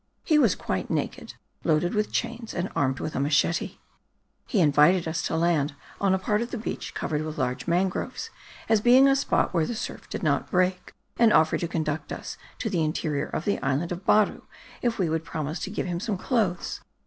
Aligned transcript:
He 0.23 0.39
was 0.39 0.55
quite 0.55 0.89
naked, 0.89 1.35
loaded 1.63 1.93
with 1.93 2.11
chains, 2.11 2.55
and 2.55 2.71
armed 2.75 2.99
with 2.99 3.15
a 3.15 3.19
machete. 3.19 3.77
He 4.47 4.59
invited 4.59 5.07
us 5.07 5.21
to 5.27 5.35
land 5.37 5.75
on 5.99 6.15
a 6.15 6.17
part 6.17 6.41
of 6.41 6.49
the 6.49 6.57
beach 6.57 6.95
covered 6.95 7.21
with 7.21 7.37
large 7.37 7.67
mangroves, 7.67 8.31
as 8.67 8.81
being 8.81 9.07
a 9.07 9.15
spot 9.15 9.53
where 9.53 9.67
the 9.67 9.75
surf 9.75 10.09
did 10.09 10.23
not 10.23 10.49
break, 10.49 10.95
and 11.19 11.31
offered 11.31 11.59
to 11.59 11.67
conduct 11.67 12.11
us 12.11 12.35
to 12.57 12.67
the 12.67 12.83
interior 12.83 13.27
of 13.27 13.45
the 13.45 13.59
island 13.61 13.91
of 13.91 14.03
Baru 14.03 14.41
if 14.81 14.97
we 14.97 15.07
would 15.07 15.23
promise 15.23 15.59
to 15.59 15.69
give 15.69 15.85
him 15.85 15.99
some 15.99 16.17
clothes. 16.17 16.81